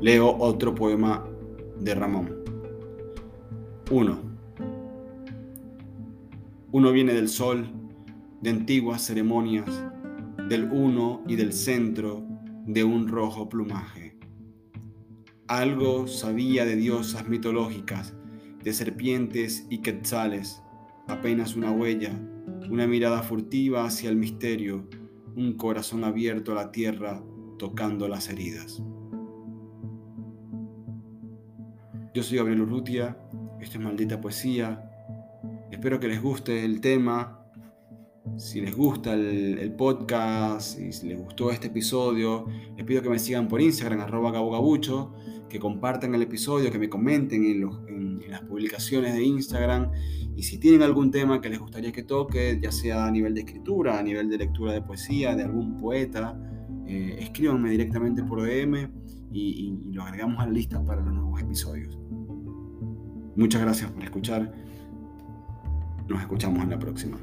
Leo 0.00 0.36
otro 0.38 0.74
poema 0.74 1.24
de 1.78 1.94
Ramón. 1.94 2.34
1. 3.92 4.18
Uno 6.72 6.90
viene 6.90 7.14
del 7.14 7.28
sol, 7.28 7.68
de 8.40 8.50
antiguas 8.50 9.02
ceremonias, 9.02 9.70
del 10.48 10.64
uno 10.64 11.22
y 11.28 11.36
del 11.36 11.52
centro 11.52 12.26
de 12.66 12.82
un 12.82 13.06
rojo 13.06 13.48
plumaje. 13.48 14.18
Algo 15.46 16.08
sabía 16.08 16.64
de 16.64 16.74
diosas 16.74 17.28
mitológicas 17.28 18.16
de 18.62 18.72
serpientes 18.72 19.66
y 19.70 19.78
quetzales, 19.78 20.62
apenas 21.08 21.56
una 21.56 21.70
huella 21.70 22.12
una 22.70 22.86
mirada 22.86 23.22
furtiva 23.22 23.84
hacia 23.84 24.10
el 24.10 24.16
misterio, 24.16 24.88
un 25.36 25.54
corazón 25.54 26.04
abierto 26.04 26.52
a 26.52 26.54
la 26.54 26.70
tierra 26.70 27.22
tocando 27.58 28.08
las 28.08 28.28
heridas. 28.28 28.82
Yo 32.14 32.22
soy 32.22 32.38
Gabriel 32.38 32.62
Urrutia, 32.62 33.16
esto 33.60 33.78
es 33.78 33.84
Maldita 33.84 34.20
Poesía. 34.20 34.88
Espero 35.70 36.00
que 36.00 36.08
les 36.08 36.22
guste 36.22 36.64
el 36.64 36.80
tema. 36.80 37.36
Si 38.36 38.60
les 38.60 38.76
gusta 38.76 39.14
el, 39.14 39.72
podcast, 39.76 40.78
y 40.78 40.92
si 40.92 41.08
les 41.08 41.18
gustó 41.18 41.50
este 41.50 41.68
episodio, 41.68 42.46
les 42.76 42.86
pido 42.86 43.02
que 43.02 43.10
me 43.10 43.18
sigan 43.18 43.48
por 43.48 43.60
Instagram, 43.60 44.00
arroba 44.00 44.30
gabucho, 44.30 45.12
que 45.50 45.58
compartan 45.58 46.14
el 46.14 46.22
episodio, 46.22 46.70
que 46.70 46.78
me 46.78 46.88
comenten 46.88 47.44
en, 47.44 48.22
en 48.22 48.30
las 48.30 48.40
publicaciones 48.42 49.12
de 49.14 49.22
Instagram. 49.22 49.90
Y 50.34 50.42
si 50.44 50.56
tienen 50.58 50.80
algún 50.82 51.10
tema 51.10 51.42
que 51.42 51.50
les 51.50 51.58
gustaría 51.58 51.92
que 51.92 52.04
toque, 52.04 52.58
ya 52.62 52.72
sea 52.72 53.04
a 53.04 53.10
nivel 53.10 53.34
de 53.34 53.40
escritura, 53.40 53.98
a 53.98 54.02
nivel 54.02 54.30
de 54.30 54.38
lectura 54.38 54.72
de 54.72 54.80
poesía, 54.80 55.34
de 55.36 55.42
algún 55.42 55.78
poeta, 55.78 56.40
eh, 56.86 57.18
escríbanme 57.20 57.70
directamente 57.70 58.22
por 58.22 58.40
DM 58.42 58.90
y, 59.32 59.40
y 59.88 59.92
lo 59.92 60.02
agregamos 60.04 60.38
a 60.40 60.46
la 60.46 60.52
lista 60.52 60.82
para 60.82 61.02
los 61.02 61.12
nuevos 61.12 61.40
episodios. 61.42 61.98
Muchas 63.36 63.60
gracias 63.60 63.90
por 63.90 64.02
escuchar. 64.02 64.52
Nos 66.08 66.20
escuchamos 66.20 66.62
en 66.62 66.70
la 66.70 66.78
próxima. 66.78 67.18